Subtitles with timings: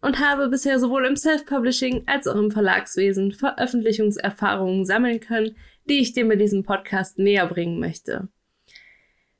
[0.00, 5.56] und habe bisher sowohl im Self-Publishing als auch im Verlagswesen Veröffentlichungserfahrungen sammeln können,
[5.88, 8.28] die ich dir mit diesem Podcast näher bringen möchte.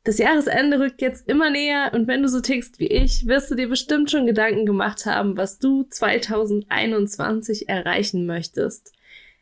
[0.05, 3.55] Das Jahresende rückt jetzt immer näher und wenn du so tickst wie ich, wirst du
[3.55, 8.93] dir bestimmt schon Gedanken gemacht haben, was du 2021 erreichen möchtest.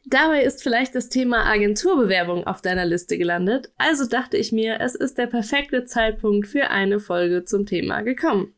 [0.07, 4.95] Dabei ist vielleicht das Thema Agenturbewerbung auf deiner Liste gelandet, also dachte ich mir, es
[4.95, 8.55] ist der perfekte Zeitpunkt für eine Folge zum Thema gekommen.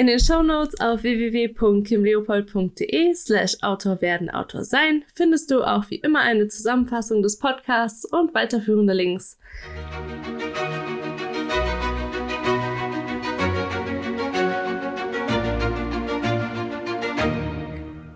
[0.00, 6.20] In den Shownotes auf www.kimleopold.de slash Autor werden Autor sein findest du auch wie immer
[6.20, 9.38] eine Zusammenfassung des Podcasts und weiterführende Links.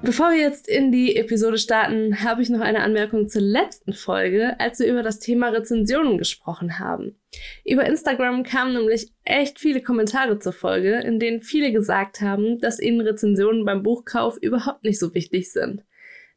[0.05, 4.61] Bevor wir jetzt in die Episode starten, habe ich noch eine Anmerkung zur letzten Folge,
[4.61, 7.19] als wir über das Thema Rezensionen gesprochen haben.
[7.65, 12.81] Über Instagram kamen nämlich echt viele Kommentare zur Folge, in denen viele gesagt haben, dass
[12.81, 15.85] ihnen Rezensionen beim Buchkauf überhaupt nicht so wichtig sind.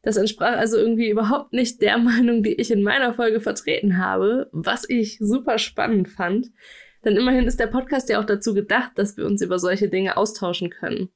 [0.00, 4.48] Das entsprach also irgendwie überhaupt nicht der Meinung, die ich in meiner Folge vertreten habe,
[4.50, 6.52] was ich super spannend fand.
[7.04, 10.16] Denn immerhin ist der Podcast ja auch dazu gedacht, dass wir uns über solche Dinge
[10.16, 11.10] austauschen können.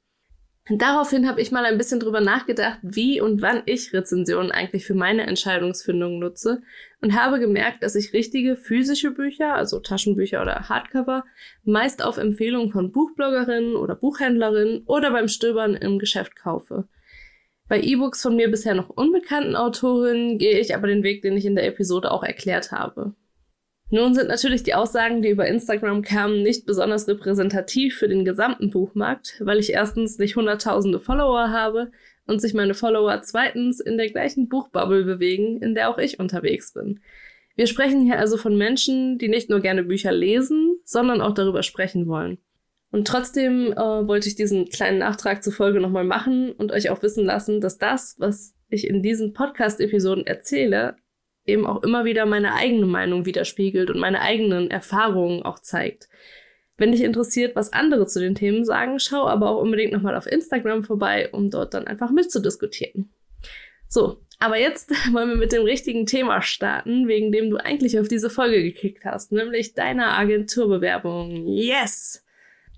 [0.69, 4.95] Daraufhin habe ich mal ein bisschen drüber nachgedacht, wie und wann ich Rezensionen eigentlich für
[4.95, 6.63] meine Entscheidungsfindung nutze
[7.01, 11.25] und habe gemerkt, dass ich richtige physische Bücher, also Taschenbücher oder Hardcover,
[11.65, 16.87] meist auf Empfehlung von Buchbloggerinnen oder Buchhändlerinnen oder beim Stöbern im Geschäft kaufe.
[17.69, 21.45] Bei E-Books von mir bisher noch unbekannten Autorinnen gehe ich aber den Weg, den ich
[21.45, 23.15] in der Episode auch erklärt habe.
[23.95, 28.71] Nun sind natürlich die Aussagen, die über Instagram kamen, nicht besonders repräsentativ für den gesamten
[28.71, 31.91] Buchmarkt, weil ich erstens nicht hunderttausende Follower habe
[32.27, 36.73] und sich meine Follower zweitens in der gleichen Buchbubble bewegen, in der auch ich unterwegs
[36.73, 37.01] bin.
[37.55, 41.63] Wir sprechen hier also von Menschen, die nicht nur gerne Bücher lesen, sondern auch darüber
[41.63, 42.39] sprechen wollen.
[42.93, 47.03] Und trotzdem äh, wollte ich diesen kleinen Nachtrag zur Folge nochmal machen und euch auch
[47.03, 50.97] wissen lassen, dass das, was ich in diesen Podcast-Episoden erzähle,
[51.47, 56.09] eben auch immer wieder meine eigene Meinung widerspiegelt und meine eigenen Erfahrungen auch zeigt.
[56.77, 60.27] Wenn dich interessiert, was andere zu den Themen sagen, schau aber auch unbedingt nochmal auf
[60.27, 63.13] Instagram vorbei, um dort dann einfach mitzudiskutieren.
[63.89, 68.09] So, aber jetzt wollen wir mit dem richtigen Thema starten, wegen dem du eigentlich auf
[68.09, 71.47] diese Folge gekickt hast, nämlich deiner Agenturbewerbung.
[71.47, 72.22] Yes!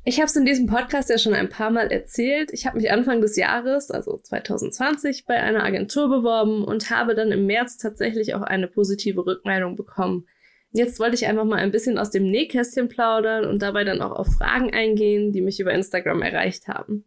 [0.07, 2.51] Ich habe es in diesem Podcast ja schon ein paar Mal erzählt.
[2.53, 7.33] Ich habe mich Anfang des Jahres, also 2020, bei einer Agentur beworben und habe dann
[7.33, 10.27] im März tatsächlich auch eine positive Rückmeldung bekommen.
[10.73, 14.13] Jetzt wollte ich einfach mal ein bisschen aus dem Nähkästchen plaudern und dabei dann auch
[14.13, 17.07] auf Fragen eingehen, die mich über Instagram erreicht haben.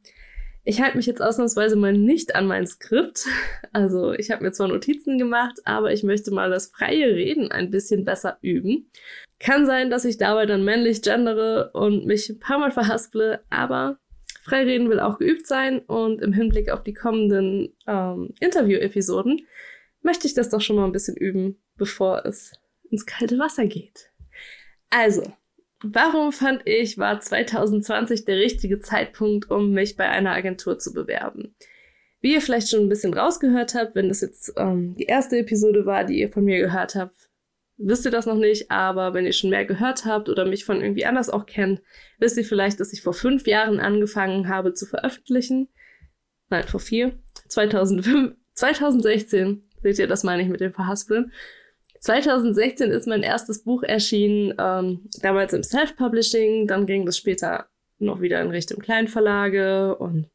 [0.63, 3.27] Ich halte mich jetzt ausnahmsweise mal nicht an mein Skript.
[3.73, 7.69] Also ich habe mir zwar Notizen gemacht, aber ich möchte mal das freie Reden ein
[7.69, 8.89] bisschen besser üben.
[9.39, 13.99] Kann sein, dass ich dabei dann männlich gendere und mich ein paar Mal verhasple, aber
[14.43, 19.45] frei reden will auch geübt sein und im Hinblick auf die kommenden ähm, Interview-Episoden
[20.01, 22.53] möchte ich das doch schon mal ein bisschen üben, bevor es
[22.89, 24.11] ins kalte Wasser geht.
[24.89, 25.23] Also,
[25.83, 31.55] Warum fand ich, war 2020 der richtige Zeitpunkt, um mich bei einer Agentur zu bewerben?
[32.19, 35.85] Wie ihr vielleicht schon ein bisschen rausgehört habt, wenn das jetzt ähm, die erste Episode
[35.85, 37.29] war, die ihr von mir gehört habt,
[37.77, 40.81] wisst ihr das noch nicht, aber wenn ihr schon mehr gehört habt oder mich von
[40.81, 41.81] irgendwie anders auch kennt,
[42.19, 45.69] wisst ihr vielleicht, dass ich vor fünf Jahren angefangen habe zu veröffentlichen.
[46.49, 47.17] Nein, vor vier.
[47.47, 51.31] 2005, 2016, seht ihr, das meine ich mit dem Verhaspeln.
[51.99, 57.67] 2016 ist mein erstes Buch erschienen, ähm, damals im Self-Publishing, dann ging das später
[57.99, 60.29] noch wieder in Richtung Kleinverlage und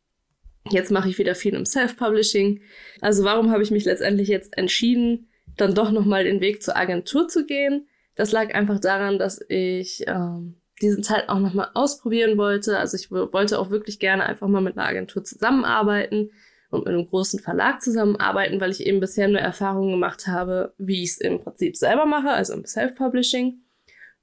[0.70, 2.60] jetzt mache ich wieder viel im Self-Publishing.
[3.00, 7.28] Also warum habe ich mich letztendlich jetzt entschieden, dann doch nochmal den Weg zur Agentur
[7.28, 7.86] zu gehen?
[8.14, 12.78] Das lag einfach daran, dass ich ähm, diesen Teil auch nochmal ausprobieren wollte.
[12.78, 16.30] Also ich wollte auch wirklich gerne einfach mal mit einer Agentur zusammenarbeiten
[16.70, 21.02] und mit einem großen Verlag zusammenarbeiten, weil ich eben bisher nur Erfahrungen gemacht habe, wie
[21.02, 23.62] ich es im Prinzip selber mache, also im Self-Publishing,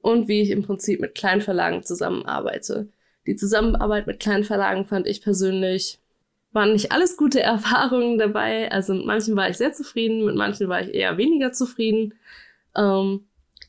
[0.02, 2.90] und wie ich im Prinzip mit kleinen Verlagen zusammenarbeite.
[3.28, 6.00] Die Zusammenarbeit mit kleinen Verlagen fand ich persönlich,
[6.52, 8.72] waren nicht alles gute Erfahrungen dabei.
[8.72, 12.16] Also mit manchen war ich sehr zufrieden, mit manchen war ich eher weniger zufrieden.
[12.76, 13.26] Ähm,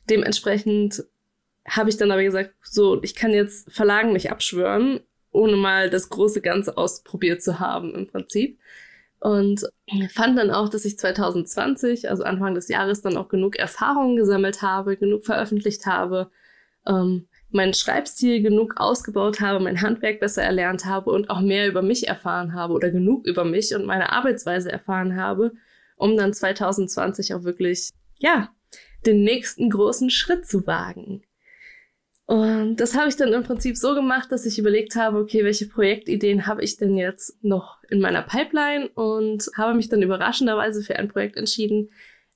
[0.09, 1.03] dementsprechend
[1.67, 5.01] habe ich dann aber gesagt, so, ich kann jetzt Verlagen nicht abschwören
[5.31, 8.59] ohne mal das große Ganze ausprobiert zu haben im Prinzip.
[9.19, 9.61] Und
[10.09, 14.61] fand dann auch, dass ich 2020, also Anfang des Jahres, dann auch genug Erfahrungen gesammelt
[14.61, 16.31] habe, genug veröffentlicht habe,
[16.87, 21.81] ähm, meinen Schreibstil genug ausgebaut habe, mein Handwerk besser erlernt habe und auch mehr über
[21.81, 25.53] mich erfahren habe oder genug über mich und meine Arbeitsweise erfahren habe,
[25.95, 27.89] um dann 2020 auch wirklich,
[28.19, 28.49] ja,
[29.05, 31.23] den nächsten großen Schritt zu wagen.
[32.31, 35.67] Und das habe ich dann im Prinzip so gemacht, dass ich überlegt habe, okay, welche
[35.67, 40.95] Projektideen habe ich denn jetzt noch in meiner Pipeline und habe mich dann überraschenderweise für
[40.95, 41.89] ein Projekt entschieden,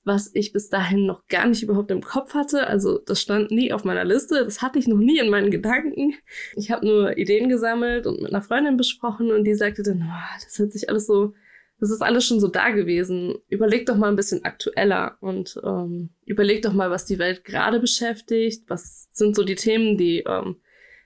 [0.06, 2.68] was ich bis dahin noch gar nicht überhaupt im Kopf hatte.
[2.68, 6.14] Also das stand nie auf meiner Liste, das hatte ich noch nie in meinen Gedanken.
[6.56, 10.44] Ich habe nur Ideen gesammelt und mit einer Freundin besprochen und die sagte dann, oh,
[10.44, 11.34] das hört sich alles so
[11.80, 13.36] das ist alles schon so da gewesen.
[13.50, 17.80] Überleg doch mal ein bisschen aktueller und ähm, überleg doch mal, was die Welt gerade
[17.80, 18.64] beschäftigt.
[18.70, 20.58] Was sind so die Themen, die ähm,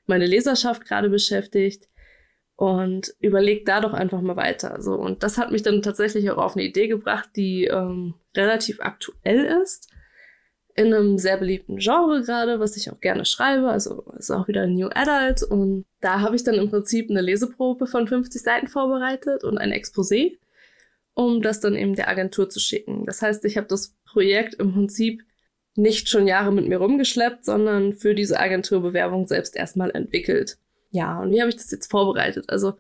[0.05, 1.89] meine Leserschaft gerade beschäftigt?
[2.59, 4.81] Und überleg da doch einfach mal weiter.
[4.81, 8.81] So und das hat mich dann tatsächlich auch auf eine Idee gebracht, die ähm, relativ
[8.81, 9.89] aktuell ist
[10.75, 13.69] in einem sehr beliebten Genre gerade, was ich auch gerne schreibe.
[13.69, 15.43] Also ist auch wieder New Adult.
[15.43, 19.71] Und da habe ich dann im Prinzip eine Leseprobe von 50 Seiten vorbereitet und ein
[19.71, 20.37] Exposé
[21.19, 23.03] um das dann eben der Agentur zu schicken.
[23.03, 25.21] Das heißt, ich habe das Projekt im Prinzip
[25.75, 30.57] nicht schon Jahre mit mir rumgeschleppt, sondern für diese Agenturbewerbung selbst erstmal entwickelt.
[30.91, 32.45] Ja, und wie habe ich das jetzt vorbereitet?
[32.49, 32.73] Also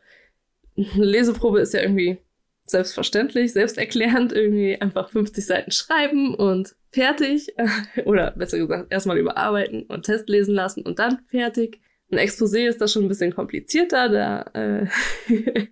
[0.77, 2.17] eine Leseprobe ist ja irgendwie
[2.65, 7.53] selbstverständlich, selbsterklärend, irgendwie einfach 50 Seiten schreiben und fertig.
[8.05, 11.79] Oder besser gesagt, erstmal überarbeiten und Test lesen lassen und dann fertig.
[12.11, 14.87] Ein Exposé ist da schon ein bisschen komplizierter, da äh,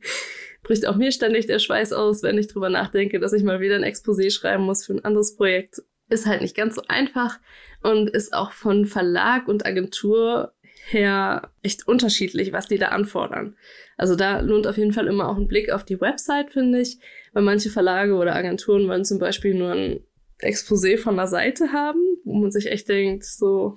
[0.63, 3.75] bricht auch mir ständig der Schweiß aus, wenn ich drüber nachdenke, dass ich mal wieder
[3.75, 5.81] ein Exposé schreiben muss für ein anderes Projekt.
[6.09, 7.39] Ist halt nicht ganz so einfach
[7.81, 10.53] und ist auch von Verlag und Agentur
[10.89, 13.55] her echt unterschiedlich, was die da anfordern.
[13.97, 16.99] Also da lohnt auf jeden Fall immer auch ein Blick auf die Website, finde ich,
[17.33, 19.99] weil manche Verlage oder Agenturen wollen zum Beispiel nur ein
[20.39, 23.75] Exposé von der Seite haben, wo man sich echt denkt, so,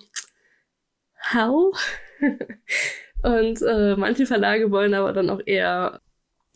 [1.33, 1.75] how?
[3.23, 6.01] und äh, manche Verlage wollen aber dann auch eher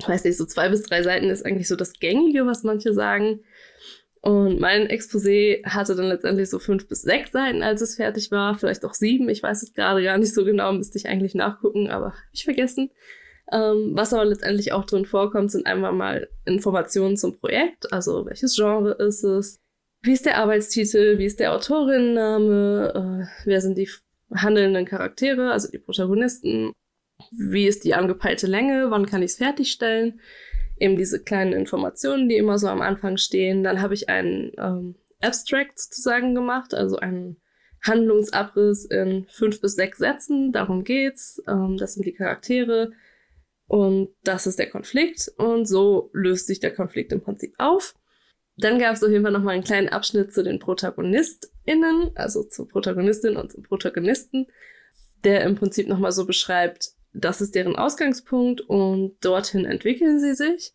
[0.06, 3.40] weiß nicht, so zwei bis drei Seiten ist eigentlich so das Gängige, was manche sagen.
[4.24, 8.56] Und mein Exposé hatte dann letztendlich so fünf bis sechs Seiten, als es fertig war.
[8.56, 9.28] Vielleicht auch sieben.
[9.28, 12.44] Ich weiß es gerade gar nicht so genau, müsste ich eigentlich nachgucken, aber habe ich
[12.44, 12.90] vergessen.
[13.52, 17.92] Ähm, was aber letztendlich auch drin vorkommt, sind einmal mal Informationen zum Projekt.
[17.92, 19.60] Also welches Genre ist es?
[20.00, 21.18] Wie ist der Arbeitstitel?
[21.18, 23.28] Wie ist der Autorinnenname?
[23.28, 23.90] Äh, wer sind die
[24.34, 26.72] handelnden Charaktere, also die Protagonisten?
[27.30, 30.20] wie ist die angepeilte Länge, wann kann ich es fertigstellen.
[30.78, 33.62] Eben diese kleinen Informationen, die immer so am Anfang stehen.
[33.62, 37.36] Dann habe ich einen ähm, Abstract sozusagen gemacht, also einen
[37.82, 40.52] Handlungsabriss in fünf bis sechs Sätzen.
[40.52, 41.42] Darum geht's.
[41.46, 42.92] Ähm, das sind die Charaktere
[43.66, 45.30] und das ist der Konflikt.
[45.36, 47.94] Und so löst sich der Konflikt im Prinzip auf.
[48.56, 52.68] Dann gab es auf jeden Fall nochmal einen kleinen Abschnitt zu den ProtagonistInnen, also zur
[52.68, 54.46] Protagonistin und zum Protagonisten,
[55.24, 60.72] der im Prinzip nochmal so beschreibt, das ist deren Ausgangspunkt und dorthin entwickeln sie sich.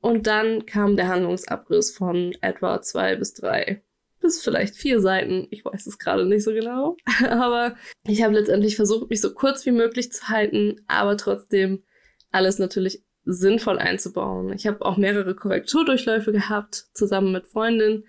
[0.00, 3.82] Und dann kam der Handlungsabriss von etwa zwei bis drei
[4.22, 5.48] bis vielleicht vier Seiten.
[5.50, 6.96] Ich weiß es gerade nicht so genau.
[7.28, 7.74] aber
[8.06, 11.82] ich habe letztendlich versucht, mich so kurz wie möglich zu halten, aber trotzdem
[12.30, 14.52] alles natürlich sinnvoll einzubauen.
[14.52, 18.04] Ich habe auch mehrere Korrekturdurchläufe gehabt, zusammen mit Freundinnen.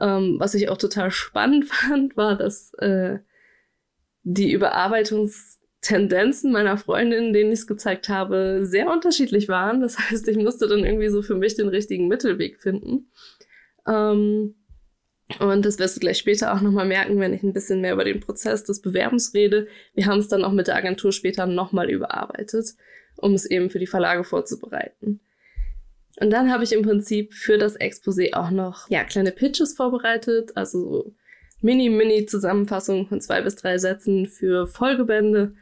[0.00, 3.18] Ähm, was ich auch total spannend fand, war, dass äh,
[4.22, 9.80] die Überarbeitungs Tendenzen meiner Freundinnen, denen ich es gezeigt habe, sehr unterschiedlich waren.
[9.80, 13.10] Das heißt, ich musste dann irgendwie so für mich den richtigen Mittelweg finden.
[13.86, 14.54] Ähm,
[15.40, 18.04] und das wirst du gleich später auch nochmal merken, wenn ich ein bisschen mehr über
[18.04, 19.68] den Prozess des Bewerbens rede.
[19.94, 22.74] Wir haben es dann auch mit der Agentur später nochmal überarbeitet,
[23.16, 25.20] um es eben für die Verlage vorzubereiten.
[26.20, 30.52] Und dann habe ich im Prinzip für das Exposé auch noch ja, kleine Pitches vorbereitet,
[30.56, 31.14] also so
[31.60, 35.54] Mini-Mini-Zusammenfassungen von zwei bis drei Sätzen für Folgebände,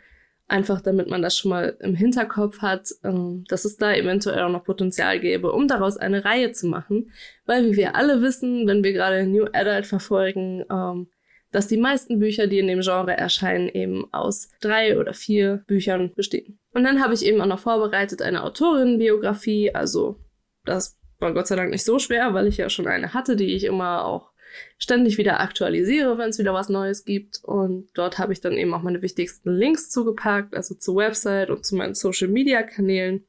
[0.53, 4.51] Einfach damit man das schon mal im Hinterkopf hat, ähm, dass es da eventuell auch
[4.51, 7.11] noch Potenzial gäbe, um daraus eine Reihe zu machen.
[7.47, 11.09] Weil, wie wir alle wissen, wenn wir gerade New Adult verfolgen, ähm,
[11.53, 16.13] dass die meisten Bücher, die in dem Genre erscheinen, eben aus drei oder vier Büchern
[16.15, 16.59] bestehen.
[16.75, 19.75] Und dann habe ich eben auch noch vorbereitet eine Autorinnenbiografie.
[19.75, 20.19] Also
[20.67, 23.55] das war Gott sei Dank nicht so schwer, weil ich ja schon eine hatte, die
[23.55, 24.32] ich immer auch
[24.79, 27.41] ständig wieder aktualisiere, wenn es wieder was Neues gibt.
[27.45, 31.65] Und dort habe ich dann eben auch meine wichtigsten Links zugepackt, also zur Website und
[31.65, 33.25] zu meinen Social-Media-Kanälen.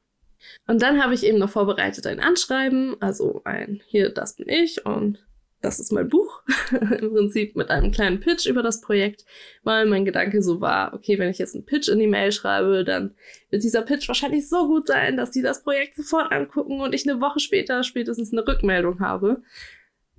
[0.68, 4.86] Und dann habe ich eben noch vorbereitet ein Anschreiben, also ein hier, das bin ich
[4.86, 5.26] und
[5.64, 6.42] das ist mein Buch,
[7.00, 9.26] im Prinzip mit einem kleinen Pitch über das Projekt,
[9.64, 12.84] weil mein Gedanke so war, okay, wenn ich jetzt einen Pitch in die Mail schreibe,
[12.84, 13.16] dann
[13.50, 17.10] wird dieser Pitch wahrscheinlich so gut sein, dass die das Projekt sofort angucken und ich
[17.10, 19.42] eine Woche später spätestens eine Rückmeldung habe.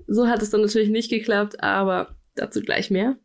[0.07, 3.17] So hat es dann natürlich nicht geklappt, aber dazu gleich mehr.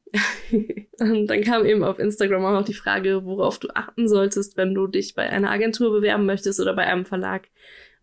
[0.99, 4.73] und dann kam eben auf Instagram auch noch die Frage, worauf du achten solltest, wenn
[4.73, 7.47] du dich bei einer Agentur bewerben möchtest oder bei einem Verlag.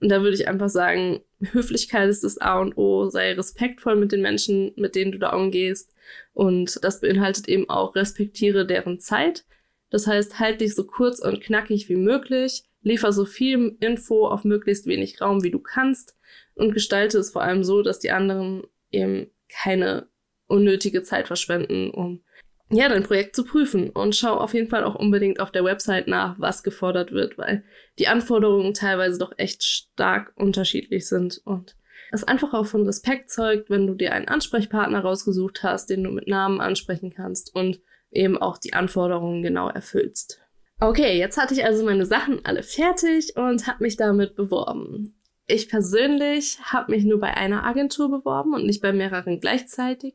[0.01, 4.13] Und da würde ich einfach sagen, Höflichkeit ist das A und O, sei respektvoll mit
[4.13, 5.93] den Menschen, mit denen du da umgehst.
[6.33, 9.45] Und das beinhaltet eben auch, respektiere deren Zeit.
[9.91, 14.45] Das heißt, halt dich so kurz und knackig wie möglich, liefer so viel Info auf
[14.45, 16.16] möglichst wenig Raum, wie du kannst
[16.57, 20.09] und gestalte es vor allem so, dass die anderen eben keine
[20.49, 22.23] unnötige Zeit verschwenden, um
[22.69, 26.09] ja, dein Projekt zu prüfen und schau auf jeden Fall auch unbedingt auf der Website
[26.09, 27.63] nach, was gefordert wird, weil
[27.99, 31.77] die Anforderungen teilweise doch echt stark unterschiedlich sind und
[32.11, 36.11] es einfach auch von Respekt zeugt, wenn du dir einen Ansprechpartner rausgesucht hast, den du
[36.11, 40.41] mit Namen ansprechen kannst und eben auch die Anforderungen genau erfüllst.
[40.81, 45.17] Okay, jetzt hatte ich also meine Sachen alle fertig und habe mich damit beworben.
[45.47, 50.15] Ich persönlich habe mich nur bei einer Agentur beworben und nicht bei mehreren gleichzeitig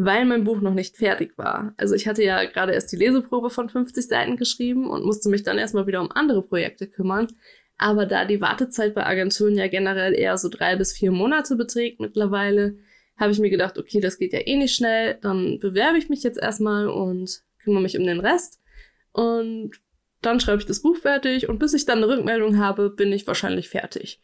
[0.00, 1.74] weil mein Buch noch nicht fertig war.
[1.76, 5.42] Also ich hatte ja gerade erst die Leseprobe von 50 Seiten geschrieben und musste mich
[5.42, 7.26] dann erstmal wieder um andere Projekte kümmern.
[7.78, 11.98] Aber da die Wartezeit bei Agenturen ja generell eher so drei bis vier Monate beträgt
[11.98, 12.78] mittlerweile,
[13.16, 16.22] habe ich mir gedacht, okay, das geht ja eh nicht schnell, dann bewerbe ich mich
[16.22, 18.60] jetzt erstmal und kümmere mich um den Rest.
[19.10, 19.72] Und
[20.22, 23.26] dann schreibe ich das Buch fertig und bis ich dann eine Rückmeldung habe, bin ich
[23.26, 24.20] wahrscheinlich fertig.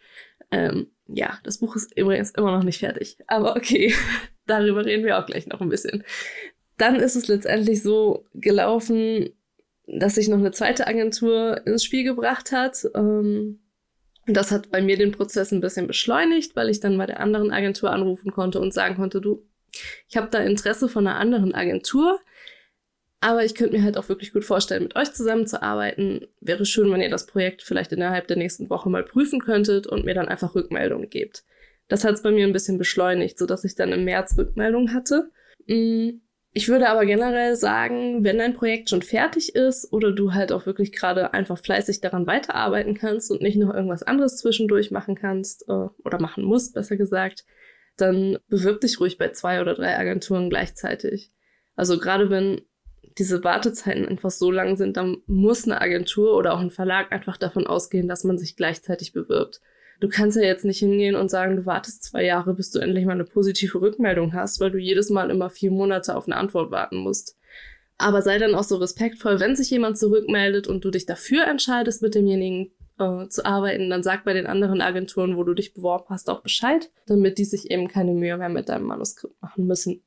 [0.55, 3.19] Ähm, ja, das Buch ist übrigens immer noch nicht fertig.
[3.27, 3.95] Aber okay,
[4.47, 6.05] darüber reden wir auch gleich noch ein bisschen.
[6.79, 9.31] Dann ist es letztendlich so gelaufen,
[9.87, 12.87] dass sich noch eine zweite Agentur ins Spiel gebracht hat.
[12.95, 13.61] Ähm,
[14.27, 17.51] das hat bei mir den Prozess ein bisschen beschleunigt, weil ich dann bei der anderen
[17.51, 19.47] Agentur anrufen konnte und sagen konnte, du,
[20.09, 22.19] ich habe da Interesse von einer anderen Agentur,
[23.25, 26.27] aber ich könnte mir halt auch wirklich gut vorstellen, mit euch zusammenzuarbeiten.
[26.43, 30.05] Wäre schön, wenn ihr das Projekt vielleicht innerhalb der nächsten Woche mal prüfen könntet und
[30.05, 31.43] mir dann einfach Rückmeldungen gebt.
[31.89, 35.31] Das hat es bei mir ein bisschen beschleunigt, sodass ich dann im März Rückmeldung hatte.
[35.67, 36.21] Mm,
[36.53, 40.67] ich würde aber generell sagen, wenn dein Projekt schon fertig ist oder du halt auch
[40.67, 45.65] wirklich gerade einfach fleißig daran weiterarbeiten kannst und nicht noch irgendwas anderes zwischendurch machen kannst
[45.71, 47.47] äh, oder machen musst, besser gesagt,
[47.97, 51.33] dann bewirb dich ruhig bei zwei oder drei Agenturen gleichzeitig.
[51.75, 52.61] Also gerade wenn
[53.19, 57.37] diese Wartezeiten einfach so lang sind, dann muss eine Agentur oder auch ein Verlag einfach
[57.37, 59.61] davon ausgehen, dass man sich gleichzeitig bewirbt
[60.01, 63.05] du kannst ja jetzt nicht hingehen und sagen, du wartest zwei Jahre, bis du endlich
[63.05, 66.71] mal eine positive Rückmeldung hast, weil du jedes Mal immer vier Monate auf eine Antwort
[66.71, 67.39] warten musst.
[67.97, 72.03] Aber sei dann auch so respektvoll, wenn sich jemand zurückmeldet und du dich dafür entscheidest,
[72.03, 76.07] mit demjenigen äh, zu arbeiten, dann sag bei den anderen Agenturen, wo du dich beworben
[76.09, 80.03] hast, auch Bescheid, damit die sich eben keine Mühe mehr mit deinem Manuskript machen müssen.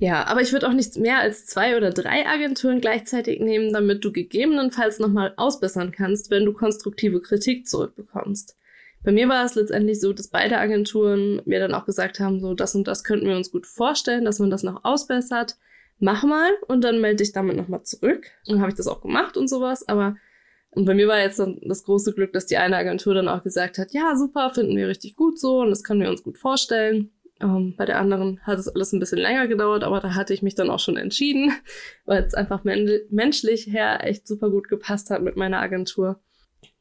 [0.00, 4.02] Ja, aber ich würde auch nicht mehr als zwei oder drei Agenturen gleichzeitig nehmen, damit
[4.02, 8.56] du gegebenenfalls nochmal ausbessern kannst, wenn du konstruktive Kritik zurückbekommst.
[9.04, 12.54] Bei mir war es letztendlich so, dass beide Agenturen mir dann auch gesagt haben, so
[12.54, 15.56] das und das könnten wir uns gut vorstellen, dass man das noch ausbessert.
[15.98, 18.26] Mach mal und dann melde dich damit nochmal zurück.
[18.46, 19.86] Dann habe ich das auch gemacht und sowas.
[19.86, 20.16] Aber
[20.70, 23.42] und bei mir war jetzt dann das große Glück, dass die eine Agentur dann auch
[23.42, 26.38] gesagt hat, ja, super, finden wir richtig gut so und das können wir uns gut
[26.38, 27.10] vorstellen.
[27.42, 30.34] Um, ähm, bei der anderen hat es alles ein bisschen länger gedauert, aber da hatte
[30.34, 31.52] ich mich dann auch schon entschieden,
[32.04, 36.20] weil es einfach men menschlich her echt super gut gepasst hat mit meiner Agentur.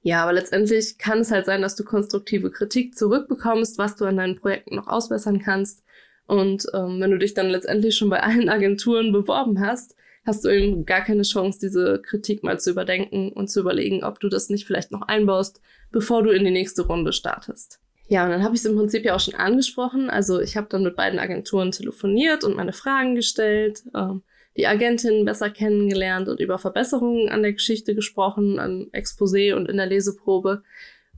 [0.01, 4.17] Ja, aber letztendlich kann es halt sein, dass du konstruktive Kritik zurückbekommst, was du an
[4.17, 5.83] deinen Projekten noch ausbessern kannst.
[6.25, 10.49] Und ähm, wenn du dich dann letztendlich schon bei allen Agenturen beworben hast, hast du
[10.49, 14.49] eben gar keine Chance, diese Kritik mal zu überdenken und zu überlegen, ob du das
[14.49, 15.61] nicht vielleicht noch einbaust,
[15.91, 17.79] bevor du in die nächste Runde startest.
[18.09, 20.09] Ja, und dann habe ich es im Prinzip ja auch schon angesprochen.
[20.09, 23.83] Also ich habe dann mit beiden Agenturen telefoniert und meine Fragen gestellt.
[23.95, 24.23] Ähm,
[24.57, 29.77] die Agentin besser kennengelernt und über Verbesserungen an der Geschichte gesprochen, am Exposé und in
[29.77, 30.63] der Leseprobe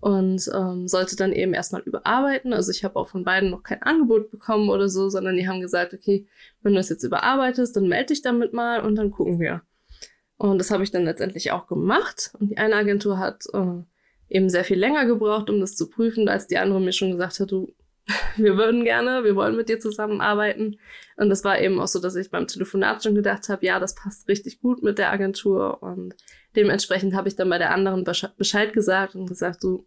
[0.01, 2.51] und ähm, sollte dann eben erstmal überarbeiten.
[2.51, 5.61] Also ich habe auch von beiden noch kein Angebot bekommen oder so, sondern die haben
[5.61, 6.27] gesagt, okay,
[6.61, 9.61] wenn du das jetzt überarbeitest, dann melde dich damit mal und dann gucken wir.
[10.37, 12.31] Und das habe ich dann letztendlich auch gemacht.
[12.39, 13.83] Und die eine Agentur hat äh,
[14.31, 17.39] eben sehr viel länger gebraucht, um das zu prüfen, als die andere mir schon gesagt
[17.39, 17.73] hat, du
[18.37, 20.79] wir würden gerne, wir wollen mit dir zusammenarbeiten.
[21.17, 23.93] Und das war eben auch so, dass ich beim Telefonat schon gedacht habe, ja, das
[23.93, 25.83] passt richtig gut mit der Agentur.
[25.83, 26.15] Und
[26.55, 29.85] dementsprechend habe ich dann bei der anderen Bescheid gesagt und gesagt, du,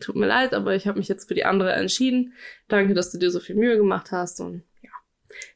[0.00, 2.32] tut mir leid, aber ich habe mich jetzt für die andere entschieden.
[2.66, 4.40] Danke, dass du dir so viel Mühe gemacht hast.
[4.40, 4.62] Und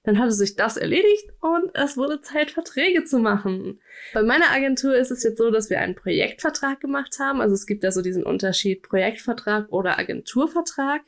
[0.04, 3.80] dann hatte sich das erledigt und es wurde Zeit, Verträge zu machen.
[4.14, 7.40] Bei meiner Agentur ist es jetzt so, dass wir einen Projektvertrag gemacht haben.
[7.40, 11.02] Also es gibt ja so diesen Unterschied Projektvertrag oder Agenturvertrag.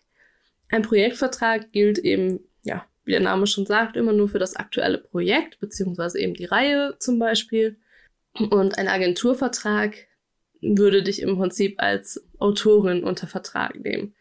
[0.68, 4.98] Ein Projektvertrag gilt eben ja wie der Name schon sagt, immer nur für das aktuelle
[4.98, 7.76] Projekt, beziehungsweise eben die Reihe zum Beispiel.
[8.38, 9.96] Und ein Agenturvertrag
[10.60, 14.14] würde dich im Prinzip als Autorin unter Vertrag nehmen.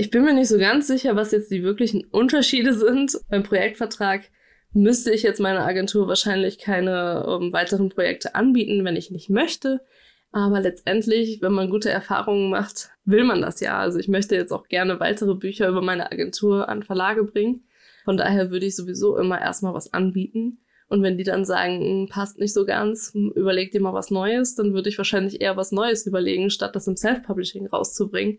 [0.00, 3.18] Ich bin mir nicht so ganz sicher, was jetzt die wirklichen Unterschiede sind.
[3.28, 4.30] Beim Projektvertrag
[4.72, 9.28] müsste ich jetzt meiner Agentur wahrscheinlich keine um, ähm, weiteren Projekte anbieten, wenn ich nicht
[9.28, 9.80] möchte.
[10.30, 13.76] Aber letztendlich, wenn man gute Erfahrungen macht, will man das ja.
[13.80, 17.64] Also ich möchte jetzt auch gerne weitere Bücher über meine Agentur an Verlage bringen.
[18.04, 20.60] Von daher würde ich sowieso immer erstmal was anbieten.
[20.86, 24.12] Und wenn die dann sagen, hm, passt nicht so ganz, hm, überleg dir mal was
[24.12, 28.38] Neues, dann würde ich wahrscheinlich eher was Neues überlegen, statt das im Self-Publishing rauszubringen.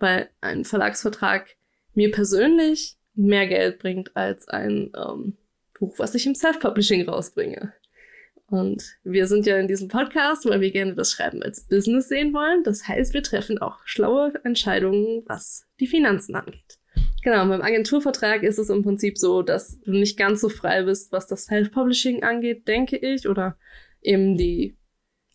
[0.00, 1.56] Weil ein Verlagsvertrag
[1.94, 5.36] mir persönlich mehr Geld bringt als ein ähm,
[5.78, 7.72] Buch, was ich im Self-Publishing rausbringe.
[8.50, 12.32] Und wir sind ja in diesem Podcast, weil wir gerne das Schreiben als Business sehen
[12.34, 12.64] wollen.
[12.64, 16.78] Das heißt, wir treffen auch schlaue Entscheidungen, was die Finanzen angeht.
[17.22, 21.12] Genau, beim Agenturvertrag ist es im Prinzip so, dass du nicht ganz so frei bist,
[21.12, 23.56] was das Self-Publishing angeht, denke ich, oder
[24.02, 24.76] eben die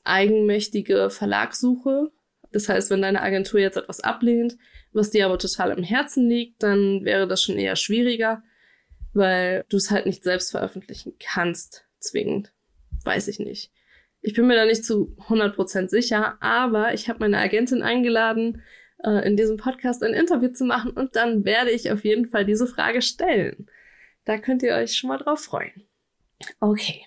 [0.03, 2.11] eigenmächtige Verlagssuche.
[2.55, 4.57] Das heißt, wenn deine Agentur jetzt etwas ablehnt,
[4.93, 8.43] was dir aber total im Herzen liegt, dann wäre das schon eher schwieriger,
[9.13, 12.53] weil du es halt nicht selbst veröffentlichen kannst, zwingend
[13.05, 13.71] weiß ich nicht.
[14.21, 18.63] Ich bin mir da nicht zu 100% sicher, aber ich habe meine Agentin eingeladen,
[19.03, 22.45] äh, in diesem Podcast ein Interview zu machen und dann werde ich auf jeden Fall
[22.45, 23.67] diese Frage stellen.
[24.25, 25.87] Da könnt ihr euch schon mal drauf freuen.
[26.59, 27.05] Okay.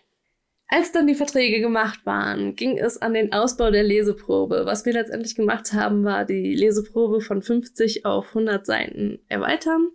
[0.68, 4.62] Als dann die Verträge gemacht waren, ging es an den Ausbau der Leseprobe.
[4.66, 9.88] Was wir letztendlich gemacht haben, war die Leseprobe von 50 auf 100 Seiten erweitern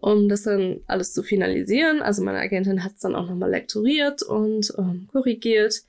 [0.00, 2.02] um das dann alles zu finalisieren.
[2.02, 5.82] Also meine Agentin hat es dann auch nochmal lektoriert und ähm, korrigiert.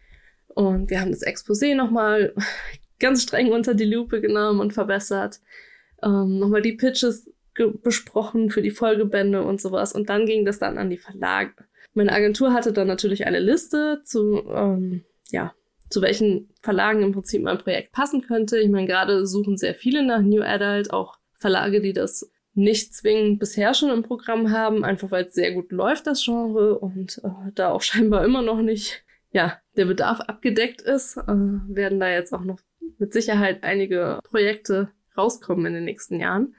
[0.47, 2.33] Und wir haben das Exposé nochmal
[2.99, 5.39] ganz streng unter die Lupe genommen und verbessert.
[6.03, 7.31] Ähm, nochmal die Pitches
[7.83, 9.93] besprochen für die Folgebände und sowas.
[9.93, 11.53] Und dann ging das dann an die Verlage.
[11.93, 15.53] Meine Agentur hatte dann natürlich eine Liste zu, ähm, ja,
[15.89, 18.57] zu welchen Verlagen im Prinzip mein Projekt passen könnte.
[18.59, 23.39] Ich meine, gerade suchen sehr viele nach New Adult, auch Verlage, die das nicht zwingend
[23.39, 27.51] bisher schon im Programm haben, einfach weil es sehr gut läuft, das Genre, und äh,
[27.55, 32.33] da auch scheinbar immer noch nicht, ja, der Bedarf abgedeckt ist, äh, werden da jetzt
[32.33, 32.59] auch noch
[32.97, 36.55] mit Sicherheit einige Projekte rauskommen in den nächsten Jahren.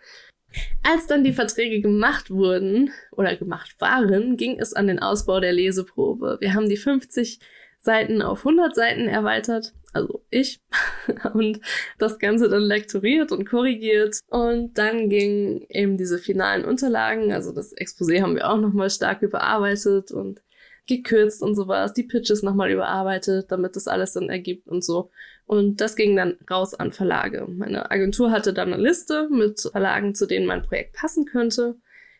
[0.83, 5.53] Als dann die Verträge gemacht wurden oder gemacht waren, ging es an den Ausbau der
[5.53, 6.39] Leseprobe.
[6.41, 7.41] Wir haben die 50
[7.79, 10.61] Seiten auf 100 Seiten erweitert, also ich,
[11.35, 11.61] und
[11.99, 14.21] das Ganze dann lektoriert und korrigiert.
[14.29, 19.23] Und dann gingen eben diese finalen Unterlagen, also das Exposé haben wir auch nochmal stark
[19.23, 20.43] überarbeitet und
[20.87, 25.11] gekürzt und sowas, die Pitches nochmal überarbeitet, damit das alles dann ergibt und so.
[25.45, 27.47] Und das ging dann raus an Verlage.
[27.49, 31.77] Meine Agentur hatte dann eine Liste mit Verlagen, zu denen mein Projekt passen könnte.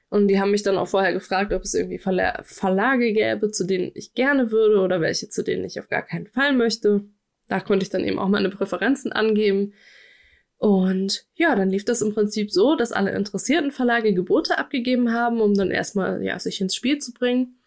[0.09, 3.65] Und die haben mich dann auch vorher gefragt, ob es irgendwie Verla Verlage gäbe, zu
[3.65, 7.07] denen ich gerne würde oder welche, zu denen ich auf gar keinen Fall möchte.
[7.49, 9.73] Da konnte ich dann eben auch meine Präferenzen angeben.
[10.59, 15.41] Und ja, dann lief das im Prinzip so, dass alle interessierten Verlage Gebote abgegeben haben,
[15.41, 17.62] um dann erstmal ja, sich ins Spiel zu bringen.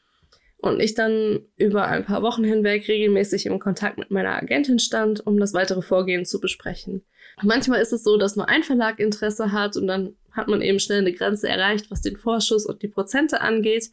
[0.66, 5.26] Und ich dann über ein paar Wochen hinweg regelmäßig im Kontakt mit meiner Agentin stand,
[5.28, 7.04] um das weitere Vorgehen zu besprechen.
[7.44, 10.80] Manchmal ist es so, dass nur ein Verlag Interesse hat und dann hat man eben
[10.80, 13.92] schnell eine Grenze erreicht, was den Vorschuss und die Prozente angeht.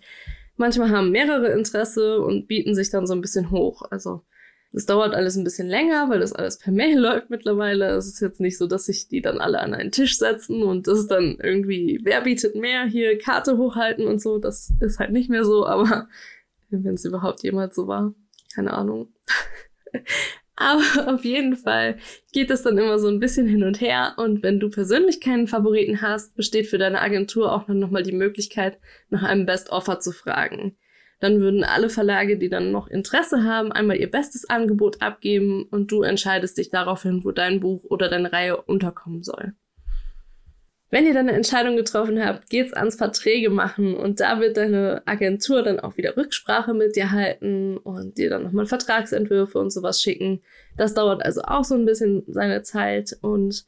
[0.56, 3.82] Manchmal haben mehrere Interesse und bieten sich dann so ein bisschen hoch.
[3.90, 4.22] Also
[4.72, 7.90] es dauert alles ein bisschen länger, weil das alles per Mail läuft mittlerweile.
[7.96, 10.87] Es ist jetzt nicht so, dass sich die dann alle an einen Tisch setzen und
[10.87, 14.38] das ist dann irgendwie, wer bietet mehr, hier Karte hochhalten und so.
[14.38, 16.08] Das ist halt nicht mehr so, aber
[16.72, 18.14] wenn es überhaupt jemals so war,
[18.54, 19.12] keine Ahnung.
[20.56, 21.96] Aber auf jeden Fall
[22.32, 24.14] geht es dann immer so ein bisschen hin und her.
[24.16, 28.12] Und wenn du persönlich keinen Favoriten hast, besteht für deine Agentur auch noch mal die
[28.12, 30.76] Möglichkeit, nach einem Best Offer zu fragen.
[31.20, 35.90] Dann würden alle Verlage, die dann noch Interesse haben, einmal ihr bestes Angebot abgeben und
[35.90, 39.54] du entscheidest dich daraufhin, wo dein Buch oder deine Reihe unterkommen soll.
[40.92, 45.00] Wenn ihr dann eine Entscheidung getroffen habt, geht's ans Verträge machen und da wird deine
[45.07, 50.02] Agentur dann auch wieder Rücksprache mit dir halten und dir dann nochmal Vertragsentwürfe und sowas
[50.02, 50.42] schicken.
[50.76, 53.64] Das dauert also auch so ein bisschen seine Zeit und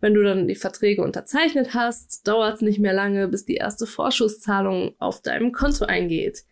[0.00, 4.94] wenn du dann die Verträge unterzeichnet hast, dauert's nicht mehr lange, bis die erste Vorschusszahlung
[5.00, 6.44] auf deinem Konto eingeht.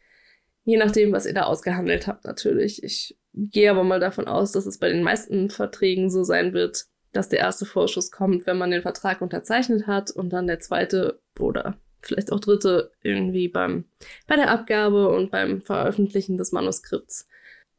[0.65, 2.83] Je nachdem, was ihr da ausgehandelt habt, natürlich.
[2.83, 6.87] Ich gehe aber mal davon aus, dass es bei den meisten Verträgen so sein wird,
[7.13, 11.21] dass der erste Vorschuss kommt, wenn man den Vertrag unterzeichnet hat und dann der zweite
[11.39, 13.85] oder vielleicht auch dritte irgendwie beim,
[14.27, 17.27] bei der Abgabe und beim Veröffentlichen des Manuskripts.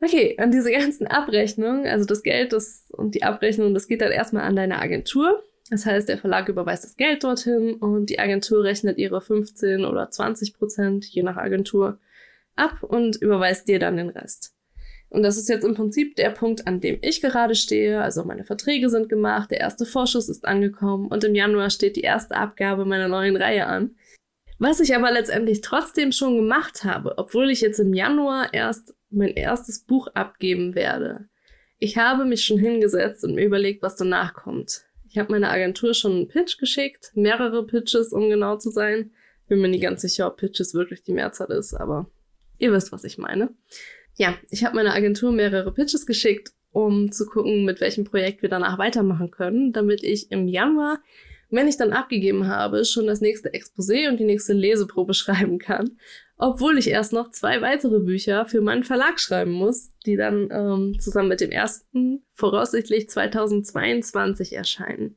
[0.01, 4.11] Okay, an diese ganzen Abrechnungen, also das Geld das, und die Abrechnung, das geht dann
[4.11, 5.43] erstmal an deine Agentur.
[5.69, 10.09] Das heißt, der Verlag überweist das Geld dorthin und die Agentur rechnet ihre 15 oder
[10.09, 11.99] 20 Prozent, je nach Agentur,
[12.55, 14.55] ab und überweist dir dann den Rest.
[15.09, 18.01] Und das ist jetzt im Prinzip der Punkt, an dem ich gerade stehe.
[18.01, 22.01] Also meine Verträge sind gemacht, der erste Vorschuss ist angekommen und im Januar steht die
[22.01, 23.95] erste Abgabe meiner neuen Reihe an.
[24.59, 29.29] Was ich aber letztendlich trotzdem schon gemacht habe, obwohl ich jetzt im Januar erst mein
[29.29, 31.29] erstes Buch abgeben werde.
[31.79, 34.83] Ich habe mich schon hingesetzt und mir überlegt, was danach kommt.
[35.07, 39.11] Ich habe meiner Agentur schon einen Pitch geschickt, mehrere Pitches, um genau zu sein.
[39.47, 42.11] Bin mir nicht ganz sicher, ob Pitches wirklich die Mehrzahl ist, aber
[42.59, 43.55] ihr wisst, was ich meine.
[44.19, 48.49] Ja, ich habe meiner Agentur mehrere Pitches geschickt, um zu gucken, mit welchem Projekt wir
[48.49, 50.99] danach weitermachen können, damit ich im Januar
[51.49, 55.97] wenn ich dann abgegeben habe, schon das nächste Exposé und die nächste Leseprobe schreiben kann,
[56.37, 60.99] obwohl ich erst noch zwei weitere Bücher für meinen Verlag schreiben muss, die dann ähm,
[60.99, 65.15] zusammen mit dem ersten voraussichtlich 2022 erscheinen.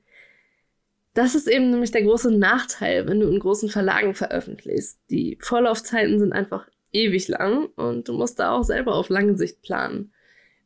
[1.14, 4.98] Das ist eben nämlich der große Nachteil, wenn du in großen Verlagen veröffentlichst.
[5.10, 9.62] Die Vorlaufzeiten sind einfach ewig lang und du musst da auch selber auf lange Sicht
[9.62, 10.12] planen.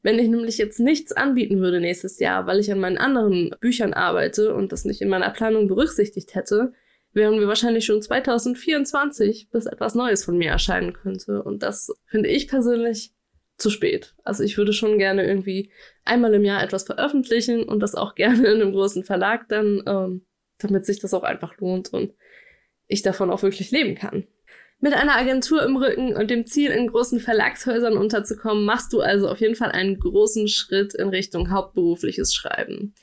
[0.03, 3.93] Wenn ich nämlich jetzt nichts anbieten würde nächstes Jahr, weil ich an meinen anderen Büchern
[3.93, 6.73] arbeite und das nicht in meiner Planung berücksichtigt hätte,
[7.12, 11.43] wären wir wahrscheinlich schon 2024, bis etwas Neues von mir erscheinen könnte.
[11.43, 13.15] Und das finde ich persönlich
[13.57, 14.15] zu spät.
[14.23, 15.73] Also ich würde schon gerne irgendwie
[16.05, 20.27] einmal im Jahr etwas veröffentlichen und das auch gerne in einem großen Verlag dann, ähm,
[20.59, 22.15] damit sich das auch einfach lohnt und
[22.87, 24.27] ich davon auch wirklich leben kann.
[24.79, 29.29] Mit einer Agentur im Rücken und dem Ziel, in großen Verlagshäusern unterzukommen, machst du also
[29.29, 32.95] auf jeden Fall einen großen Schritt in Richtung hauptberufliches Schreiben.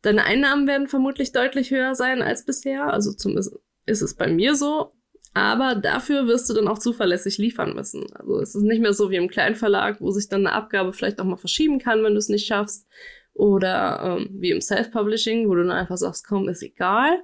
[0.00, 3.54] Deine Einnahmen werden vermutlich deutlich höher sein als bisher, also zumindest
[3.84, 4.92] ist es bei mir so.
[5.32, 8.04] Aber dafür wirst du dann auch zuverlässig liefern müssen.
[8.14, 11.20] Also es ist nicht mehr so wie im Kleinverlag, wo sich dann eine Abgabe vielleicht
[11.20, 12.88] auch mal verschieben kann, wenn du es nicht schaffst.
[13.32, 17.22] Oder ähm, wie im Self-Publishing, wo du dann einfach sagst, komm, ist egal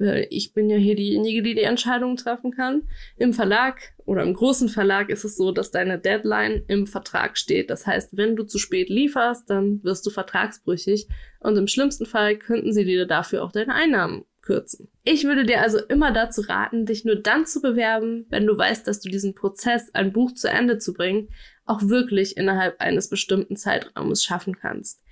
[0.00, 2.82] ich bin ja hier diejenige, die die Entscheidung treffen kann.
[3.16, 7.70] Im Verlag oder im großen Verlag ist es so, dass deine Deadline im Vertrag steht.
[7.70, 11.08] Das heißt, wenn du zu spät lieferst, dann wirst du vertragsbrüchig
[11.40, 14.88] und im schlimmsten Fall könnten sie dir dafür auch deine Einnahmen kürzen.
[15.04, 18.86] Ich würde dir also immer dazu raten, dich nur dann zu bewerben, wenn du weißt,
[18.86, 21.28] dass du diesen Prozess, ein Buch zu Ende zu bringen,
[21.66, 25.02] auch wirklich innerhalb eines bestimmten Zeitraumes schaffen kannst.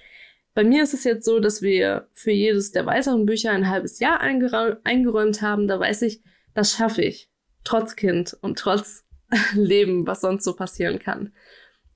[0.57, 3.99] Bei mir ist es jetzt so, dass wir für jedes der weiteren Bücher ein halbes
[3.99, 5.69] Jahr eingeräumt haben.
[5.69, 6.23] Da weiß ich,
[6.55, 7.29] das schaffe ich.
[7.63, 9.05] Trotz Kind und trotz
[9.55, 11.35] Leben, was sonst so passieren kann.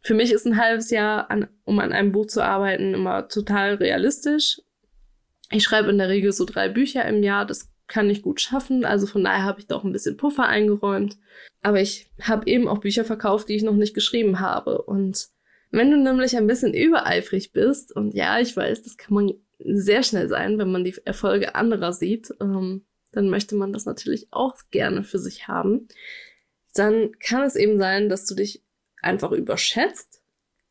[0.02, 3.76] Für mich ist ein halbes Jahr, an, um an einem Buch zu arbeiten, immer total
[3.76, 4.60] realistisch.
[5.50, 7.46] Ich schreibe in der Regel so drei Bücher im Jahr.
[7.46, 8.84] Das kann ich gut schaffen.
[8.84, 11.16] Also von daher habe ich da auch ein bisschen Puffer eingeräumt.
[11.62, 14.82] Aber ich habe eben auch Bücher verkauft, die ich noch nicht geschrieben habe.
[14.82, 15.30] Und
[15.70, 20.02] wenn du nämlich ein bisschen übereifrig bist, und ja, ich weiß, das kann man sehr
[20.02, 24.56] schnell sein, wenn man die Erfolge anderer sieht, ähm, dann möchte man das natürlich auch
[24.70, 25.88] gerne für sich haben.
[26.74, 28.62] Dann kann es eben sein, dass du dich
[29.02, 30.22] einfach überschätzt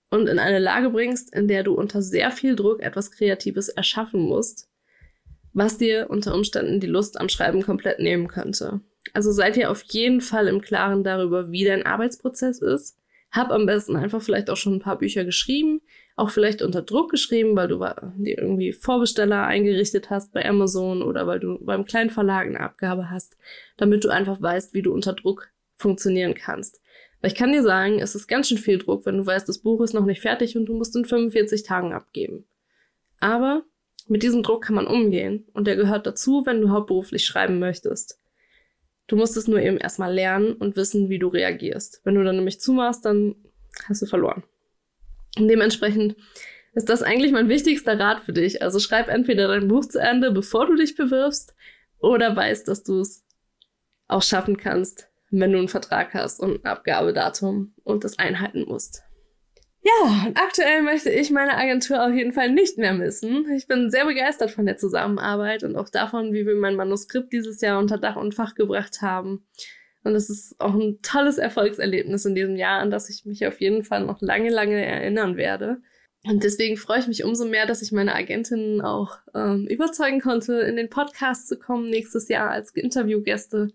[0.09, 4.21] und in eine Lage bringst, in der du unter sehr viel Druck etwas Kreatives erschaffen
[4.21, 4.69] musst,
[5.53, 8.81] was dir unter Umständen die Lust am Schreiben komplett nehmen könnte.
[9.13, 12.98] Also seid ihr auf jeden Fall im Klaren darüber, wie dein Arbeitsprozess ist
[13.31, 15.81] hab am besten einfach vielleicht auch schon ein paar Bücher geschrieben,
[16.15, 17.77] auch vielleicht unter Druck geschrieben, weil du
[18.17, 23.09] dir irgendwie Vorbesteller eingerichtet hast bei Amazon oder weil du beim kleinen Verlag eine Abgabe
[23.09, 23.37] hast,
[23.77, 26.81] damit du einfach weißt, wie du unter Druck funktionieren kannst.
[27.21, 29.59] Weil ich kann dir sagen, es ist ganz schön viel Druck, wenn du weißt, das
[29.59, 32.45] Buch ist noch nicht fertig und du musst in 45 Tagen abgeben.
[33.19, 33.63] Aber
[34.07, 38.19] mit diesem Druck kann man umgehen und der gehört dazu, wenn du hauptberuflich schreiben möchtest.
[39.09, 42.01] Du musst es nur eben erstmal lernen und wissen, wie du reagierst.
[42.03, 43.35] Wenn du dann nämlich zumachst, dann
[43.87, 44.43] hast du verloren.
[45.37, 46.15] Und dementsprechend
[46.73, 48.61] ist das eigentlich mein wichtigster Rat für dich.
[48.61, 51.55] Also schreib entweder dein Buch zu Ende, bevor du dich bewirbst,
[51.97, 53.25] oder weißt, dass du es
[54.07, 59.01] auch schaffen kannst, wenn du einen Vertrag hast und ein Abgabedatum und das einhalten musst.
[59.81, 63.49] Ja, und aktuell möchte ich meine Agentur auf jeden Fall nicht mehr missen.
[63.55, 67.61] Ich bin sehr begeistert von der Zusammenarbeit und auch davon, wie wir mein Manuskript dieses
[67.61, 69.45] Jahr unter Dach und Fach gebracht haben.
[70.03, 73.59] Und es ist auch ein tolles Erfolgserlebnis in diesem Jahr, an das ich mich auf
[73.61, 75.81] jeden Fall noch lange, lange erinnern werde.
[76.25, 80.59] Und deswegen freue ich mich umso mehr, dass ich meine Agentinnen auch ähm, überzeugen konnte,
[80.61, 83.69] in den Podcast zu kommen nächstes Jahr als Interviewgäste.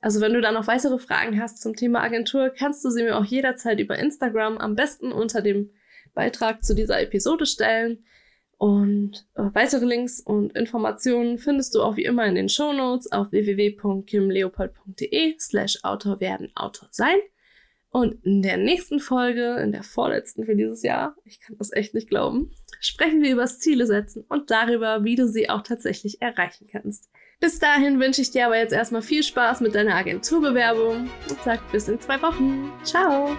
[0.00, 3.16] Also wenn du da noch weitere Fragen hast zum Thema Agentur, kannst du sie mir
[3.16, 5.70] auch jederzeit über Instagram am besten unter dem
[6.14, 8.04] Beitrag zu dieser Episode stellen.
[8.58, 13.12] Und äh, weitere Links und Informationen findest du auch wie immer in den Show Notes
[13.12, 17.18] auf www.kimleopold.de slash Autor werden Autor sein.
[17.90, 21.94] Und in der nächsten Folge, in der vorletzten für dieses Jahr, ich kann das echt
[21.94, 26.20] nicht glauben, sprechen wir über das Ziele setzen und darüber, wie du sie auch tatsächlich
[26.20, 27.10] erreichen kannst.
[27.38, 31.60] Bis dahin wünsche ich dir aber jetzt erstmal viel Spaß mit deiner Agenturbewerbung und sag
[31.70, 32.72] bis in zwei Wochen.
[32.82, 33.36] Ciao!